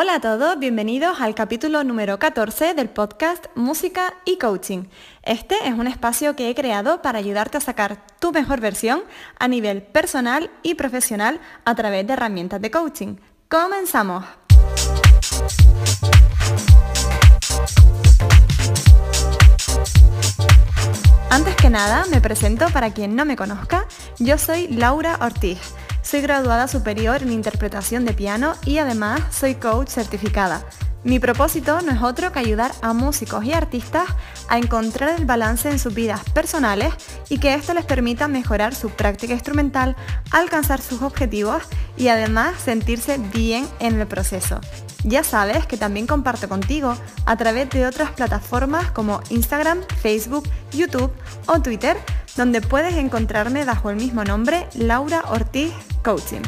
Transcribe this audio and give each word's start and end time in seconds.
Hola 0.00 0.14
a 0.14 0.20
todos, 0.20 0.56
bienvenidos 0.60 1.20
al 1.20 1.34
capítulo 1.34 1.82
número 1.82 2.20
14 2.20 2.74
del 2.74 2.88
podcast 2.88 3.46
Música 3.56 4.14
y 4.24 4.38
Coaching. 4.38 4.84
Este 5.24 5.56
es 5.64 5.74
un 5.74 5.88
espacio 5.88 6.36
que 6.36 6.48
he 6.48 6.54
creado 6.54 7.02
para 7.02 7.18
ayudarte 7.18 7.56
a 7.56 7.60
sacar 7.60 8.06
tu 8.20 8.30
mejor 8.30 8.60
versión 8.60 9.02
a 9.40 9.48
nivel 9.48 9.82
personal 9.82 10.52
y 10.62 10.76
profesional 10.76 11.40
a 11.64 11.74
través 11.74 12.06
de 12.06 12.12
herramientas 12.12 12.60
de 12.60 12.70
coaching. 12.70 13.16
¡Comenzamos! 13.48 14.24
Antes 21.28 21.56
que 21.56 21.70
nada, 21.70 22.04
me 22.08 22.20
presento 22.20 22.68
para 22.68 22.92
quien 22.92 23.16
no 23.16 23.24
me 23.24 23.34
conozca. 23.34 23.86
Yo 24.20 24.38
soy 24.38 24.68
Laura 24.68 25.18
Ortiz 25.20 25.58
soy 26.08 26.22
graduada 26.22 26.68
superior 26.68 27.22
en 27.22 27.32
interpretación 27.32 28.06
de 28.06 28.14
piano 28.14 28.54
y 28.64 28.78
además 28.78 29.20
soy 29.30 29.56
coach 29.56 29.90
certificada. 29.90 30.64
Mi 31.04 31.18
propósito 31.18 31.82
no 31.82 31.92
es 31.92 32.00
otro 32.00 32.32
que 32.32 32.38
ayudar 32.38 32.72
a 32.80 32.94
músicos 32.94 33.44
y 33.44 33.52
artistas 33.52 34.08
a 34.48 34.56
encontrar 34.56 35.18
el 35.18 35.26
balance 35.26 35.70
en 35.70 35.78
sus 35.78 35.92
vidas 35.92 36.20
personales 36.30 36.94
y 37.28 37.38
que 37.38 37.52
esto 37.52 37.74
les 37.74 37.84
permita 37.84 38.26
mejorar 38.26 38.74
su 38.74 38.88
práctica 38.88 39.34
instrumental, 39.34 39.96
alcanzar 40.30 40.80
sus 40.80 41.02
objetivos 41.02 41.62
y 41.98 42.08
además 42.08 42.54
sentirse 42.58 43.18
bien 43.18 43.68
en 43.78 44.00
el 44.00 44.06
proceso. 44.06 44.62
Ya 45.04 45.22
sabes 45.22 45.66
que 45.66 45.76
también 45.76 46.06
comparto 46.06 46.48
contigo 46.48 46.96
a 47.26 47.36
través 47.36 47.68
de 47.68 47.86
otras 47.86 48.12
plataformas 48.12 48.90
como 48.92 49.20
Instagram, 49.28 49.82
Facebook, 50.00 50.48
YouTube 50.72 51.12
o 51.46 51.60
Twitter 51.60 51.98
donde 52.38 52.62
puedes 52.62 52.94
encontrarme 52.94 53.66
bajo 53.66 53.90
el 53.90 53.96
mismo 53.96 54.22
nombre, 54.22 54.68
Laura 54.74 55.24
Ortiz 55.28 55.72
Coaching. 56.04 56.42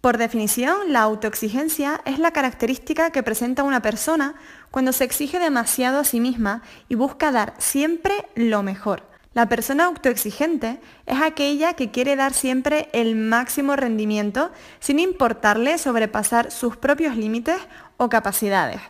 Por 0.00 0.16
definición, 0.16 0.92
la 0.92 1.02
autoexigencia 1.02 2.00
es 2.06 2.18
la 2.18 2.30
característica 2.30 3.10
que 3.10 3.22
presenta 3.22 3.64
una 3.64 3.82
persona 3.82 4.34
cuando 4.70 4.92
se 4.92 5.04
exige 5.04 5.38
demasiado 5.38 6.00
a 6.00 6.04
sí 6.04 6.20
misma 6.20 6.62
y 6.88 6.94
busca 6.94 7.30
dar 7.30 7.52
siempre 7.58 8.14
lo 8.34 8.62
mejor. 8.62 9.02
La 9.34 9.46
persona 9.46 9.84
autoexigente 9.84 10.80
es 11.04 11.20
aquella 11.20 11.74
que 11.74 11.90
quiere 11.90 12.16
dar 12.16 12.32
siempre 12.32 12.88
el 12.94 13.14
máximo 13.14 13.76
rendimiento 13.76 14.50
sin 14.80 14.98
importarle 14.98 15.76
sobrepasar 15.76 16.50
sus 16.50 16.78
propios 16.78 17.16
límites 17.16 17.58
o 17.98 18.08
capacidades. 18.08 18.80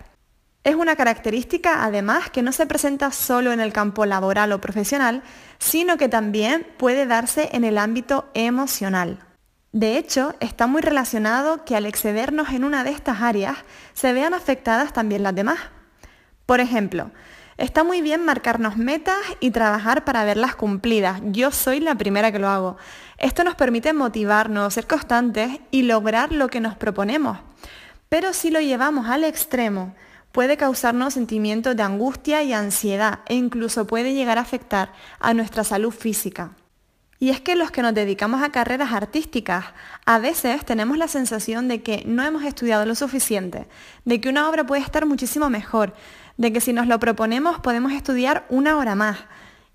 Es 0.63 0.77
una 0.77 0.95
característica 0.95 1.85
además 1.85 2.31
que 2.31 2.43
no 2.43 2.53
se 2.53 2.67
presenta 2.67 3.11
solo 3.11 3.53
en 3.53 3.61
el 3.61 3.73
campo 3.73 4.07
laboral 4.07 4.53
o 4.53 4.61
profesional, 4.61 5.23
sino 5.59 5.97
que 5.97 6.09
también 6.09 6.67
puede 6.79 7.07
darse 7.07 7.49
en 7.53 7.65
el 7.65 7.79
ámbito 7.79 8.31
emocional. 8.35 9.30
De 9.73 9.97
hecho, 9.99 10.35
está 10.41 10.67
muy 10.67 10.83
relacionado 10.83 11.65
que 11.65 11.77
al 11.77 11.87
excedernos 11.87 12.49
en 12.49 12.65
una 12.65 12.83
de 12.83 12.91
estas 12.91 13.23
áreas 13.23 13.59
se 13.95 14.13
vean 14.13 14.35
afectadas 14.35 14.93
también 14.93 15.23
las 15.23 15.35
demás. 15.35 15.61
Por 16.45 16.59
ejemplo, 16.59 17.13
está 17.57 17.85
muy 17.85 18.01
bien 18.01 18.25
marcarnos 18.25 18.77
metas 18.77 19.19
y 19.39 19.53
trabajar 19.53 20.05
para 20.05 20.25
verlas 20.25 20.57
cumplidas. 20.57 21.21
Yo 21.27 21.53
soy 21.53 21.79
la 21.79 21.95
primera 21.95 22.33
que 22.33 22.41
lo 22.41 22.49
hago. 22.49 22.79
Esto 23.17 23.45
nos 23.45 23.55
permite 23.55 23.93
motivarnos, 23.93 24.75
ser 24.75 24.89
constantes 24.89 25.61
y 25.71 25.83
lograr 25.83 26.33
lo 26.33 26.49
que 26.49 26.61
nos 26.61 26.77
proponemos. 26.77 27.39
Pero 28.09 28.33
si 28.33 28.51
lo 28.51 28.61
llevamos 28.61 29.07
al 29.07 29.23
extremo, 29.23 29.95
puede 30.33 30.57
causarnos 30.57 31.15
sentimientos 31.15 31.77
de 31.77 31.85
angustia 31.85 32.43
y 32.43 32.53
ansiedad 32.53 33.21
e 33.27 33.37
incluso 33.37 33.87
puede 33.87 34.15
llegar 34.15 34.39
a 34.39 34.41
afectar 34.41 34.93
a 35.21 35.33
nuestra 35.33 35.63
salud 35.63 35.93
física. 35.93 36.51
Y 37.23 37.29
es 37.29 37.43
que 37.43 37.55
los 37.55 37.71
que 37.71 37.83
nos 37.83 37.93
dedicamos 37.93 38.43
a 38.43 38.51
carreras 38.51 38.93
artísticas, 38.93 39.67
a 40.07 40.19
veces 40.19 40.65
tenemos 40.65 40.97
la 40.97 41.07
sensación 41.07 41.69
de 41.69 41.83
que 41.83 42.03
no 42.07 42.25
hemos 42.25 42.45
estudiado 42.45 42.87
lo 42.87 42.95
suficiente, 42.95 43.69
de 44.07 44.23
que 44.23 44.31
una 44.31 44.49
obra 44.49 44.65
puede 44.65 44.81
estar 44.81 45.05
muchísimo 45.05 45.51
mejor, 45.51 45.93
de 46.39 46.51
que 46.51 46.63
si 46.63 46.73
nos 46.73 46.87
lo 46.87 46.99
proponemos 46.99 47.61
podemos 47.61 47.93
estudiar 47.93 48.47
una 48.49 48.79
hora 48.79 48.95
más. 48.95 49.19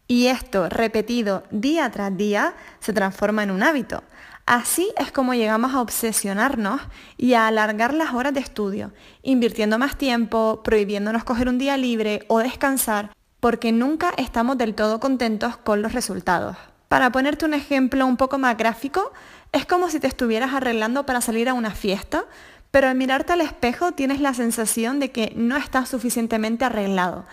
Y 0.07 0.25
esto, 0.25 0.69
repetido 0.69 1.44
día 1.51 1.91
tras 1.91 2.17
día, 2.17 2.55
se 2.79 2.94
transforma 2.94 3.44
en 3.44 3.51
un 3.51 3.61
hábito. 3.61 4.03
Así 4.47 4.91
es 4.97 5.11
como 5.11 5.35
llegamos 5.35 5.75
a 5.75 5.81
obsesionarnos 5.81 6.81
y 7.16 7.35
a 7.35 7.45
alargar 7.45 7.94
las 7.94 8.16
horas 8.16 8.34
de 8.34 8.39
estudio, 8.39 8.91
invirtiendo 9.22 9.78
más 9.78 10.00
tiempo, 10.00 10.61
prohibiéndonos 10.63 11.23
coger 11.23 11.47
un 11.47 11.59
día 11.59 11.78
libre 11.78 12.25
o 12.28 12.39
descansar, 12.39 13.11
porque 13.39 13.72
nunca 13.72 14.13
estamos 14.17 14.57
del 14.57 14.73
todo 14.73 15.00
contentos 15.00 15.57
con 15.57 15.84
los 15.84 15.94
resultados. 15.94 16.57
Para 16.88 17.12
ponerte 17.12 17.46
un 17.46 17.53
ejemplo 17.53 18.06
un 18.06 18.18
poco 18.18 18.38
más 18.38 18.57
gráfico, 18.57 19.12
es 19.51 19.66
como 19.66 19.90
si 19.90 20.00
te 20.00 20.07
estuvieras 20.07 20.53
arreglando 20.53 21.06
para 21.06 21.22
salir 21.22 21.50
a 21.50 21.53
una 21.53 21.72
fiesta, 21.72 22.25
pero 22.72 22.88
al 22.88 22.96
mirarte 22.96 23.34
al 23.34 23.41
espejo 23.41 23.94
tienes 23.94 24.19
la 24.19 24.34
sensación 24.34 25.00
de 25.00 25.12
que 25.12 25.34
no 25.35 25.57
estás 25.57 25.90
suficientemente 25.90 26.66
arreglado. 26.66 27.25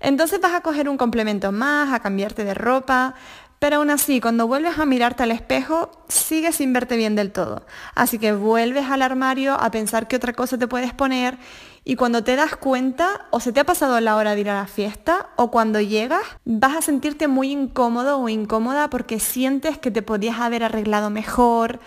Entonces 0.00 0.40
vas 0.40 0.54
a 0.54 0.60
coger 0.60 0.88
un 0.88 0.96
complemento 0.96 1.52
más, 1.52 1.92
a 1.92 2.00
cambiarte 2.00 2.44
de 2.44 2.54
ropa, 2.54 3.14
pero 3.58 3.76
aún 3.76 3.90
así, 3.90 4.20
cuando 4.20 4.46
vuelves 4.46 4.78
a 4.78 4.86
mirarte 4.86 5.22
al 5.22 5.30
espejo, 5.30 5.90
sigues 6.08 6.56
sin 6.56 6.72
verte 6.72 6.96
bien 6.96 7.16
del 7.16 7.32
todo. 7.32 7.64
Así 7.94 8.18
que 8.18 8.32
vuelves 8.32 8.90
al 8.90 9.02
armario 9.02 9.54
a 9.54 9.70
pensar 9.70 10.08
qué 10.08 10.16
otra 10.16 10.34
cosa 10.34 10.58
te 10.58 10.68
puedes 10.68 10.92
poner 10.92 11.38
y 11.88 11.94
cuando 11.94 12.24
te 12.24 12.34
das 12.34 12.56
cuenta, 12.56 13.26
o 13.30 13.38
se 13.38 13.52
te 13.52 13.60
ha 13.60 13.64
pasado 13.64 14.00
la 14.00 14.16
hora 14.16 14.34
de 14.34 14.40
ir 14.40 14.50
a 14.50 14.54
la 14.54 14.66
fiesta, 14.66 15.28
o 15.36 15.52
cuando 15.52 15.80
llegas, 15.80 16.22
vas 16.44 16.76
a 16.76 16.82
sentirte 16.82 17.28
muy 17.28 17.52
incómodo 17.52 18.18
o 18.18 18.28
incómoda 18.28 18.90
porque 18.90 19.20
sientes 19.20 19.78
que 19.78 19.92
te 19.92 20.02
podías 20.02 20.40
haber 20.40 20.64
arreglado 20.64 21.10
mejor. 21.10 21.78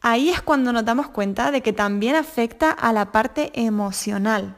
Ahí 0.00 0.30
es 0.30 0.40
cuando 0.40 0.72
nos 0.72 0.84
damos 0.84 1.08
cuenta 1.08 1.50
de 1.50 1.62
que 1.62 1.72
también 1.72 2.14
afecta 2.14 2.70
a 2.70 2.92
la 2.92 3.10
parte 3.10 3.50
emocional. 3.60 4.54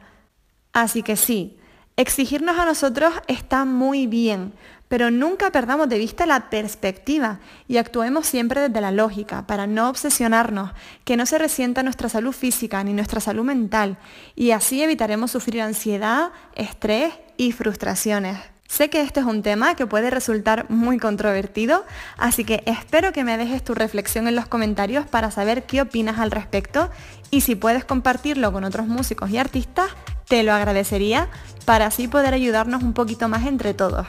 Así 0.73 1.01
que 1.01 1.15
sí, 1.15 1.57
exigirnos 1.97 2.57
a 2.57 2.65
nosotros 2.65 3.13
está 3.27 3.65
muy 3.65 4.07
bien, 4.07 4.53
pero 4.87 5.11
nunca 5.11 5.51
perdamos 5.51 5.89
de 5.89 5.97
vista 5.97 6.25
la 6.25 6.49
perspectiva 6.49 7.39
y 7.67 7.77
actuemos 7.77 8.27
siempre 8.27 8.61
desde 8.61 8.81
la 8.81 8.91
lógica 8.91 9.47
para 9.47 9.67
no 9.67 9.89
obsesionarnos, 9.89 10.71
que 11.03 11.17
no 11.17 11.25
se 11.25 11.37
resienta 11.37 11.83
nuestra 11.83 12.09
salud 12.09 12.31
física 12.31 12.83
ni 12.83 12.93
nuestra 12.93 13.19
salud 13.19 13.43
mental 13.43 13.97
y 14.35 14.51
así 14.51 14.81
evitaremos 14.81 15.31
sufrir 15.31 15.61
ansiedad, 15.61 16.31
estrés 16.55 17.13
y 17.37 17.51
frustraciones. 17.51 18.37
Sé 18.67 18.89
que 18.89 19.01
este 19.01 19.19
es 19.19 19.25
un 19.27 19.43
tema 19.43 19.75
que 19.75 19.85
puede 19.85 20.09
resultar 20.09 20.67
muy 20.69 20.97
controvertido, 20.97 21.85
así 22.17 22.43
que 22.43 22.63
espero 22.65 23.13
que 23.13 23.23
me 23.23 23.37
dejes 23.37 23.63
tu 23.63 23.75
reflexión 23.75 24.27
en 24.27 24.35
los 24.35 24.47
comentarios 24.47 25.05
para 25.05 25.29
saber 25.29 25.63
qué 25.65 25.81
opinas 25.81 26.17
al 26.17 26.31
respecto 26.31 26.89
y 27.29 27.41
si 27.41 27.55
puedes 27.55 27.85
compartirlo 27.85 28.51
con 28.51 28.63
otros 28.63 28.87
músicos 28.87 29.29
y 29.29 29.37
artistas, 29.37 29.89
te 30.33 30.41
lo 30.41 30.51
agradecería 30.51 31.27
para 31.63 31.85
así 31.85 32.07
poder 32.07 32.33
ayudarnos 32.33 32.81
un 32.81 32.93
poquito 32.93 33.29
más 33.29 33.45
entre 33.45 33.75
todos. 33.75 34.07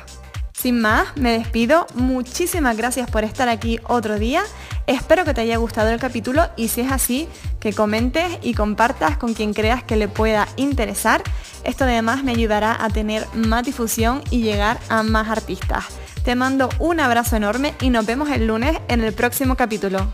Sin 0.54 0.80
más, 0.80 1.14
me 1.16 1.32
despido. 1.32 1.86
Muchísimas 1.92 2.78
gracias 2.78 3.10
por 3.10 3.24
estar 3.24 3.50
aquí 3.50 3.78
otro 3.86 4.18
día. 4.18 4.42
Espero 4.86 5.26
que 5.26 5.34
te 5.34 5.42
haya 5.42 5.58
gustado 5.58 5.90
el 5.90 6.00
capítulo 6.00 6.48
y 6.56 6.68
si 6.68 6.80
es 6.80 6.90
así, 6.90 7.28
que 7.60 7.74
comentes 7.74 8.38
y 8.40 8.54
compartas 8.54 9.18
con 9.18 9.34
quien 9.34 9.52
creas 9.52 9.82
que 9.82 9.96
le 9.96 10.08
pueda 10.08 10.48
interesar. 10.56 11.22
Esto 11.62 11.84
además 11.84 12.24
me 12.24 12.32
ayudará 12.32 12.82
a 12.82 12.88
tener 12.88 13.26
más 13.34 13.62
difusión 13.62 14.22
y 14.30 14.40
llegar 14.40 14.80
a 14.88 15.02
más 15.02 15.28
artistas. 15.28 15.84
Te 16.24 16.34
mando 16.36 16.70
un 16.78 17.00
abrazo 17.00 17.36
enorme 17.36 17.74
y 17.82 17.90
nos 17.90 18.06
vemos 18.06 18.30
el 18.30 18.46
lunes 18.46 18.78
en 18.88 19.02
el 19.02 19.12
próximo 19.12 19.56
capítulo. 19.56 20.10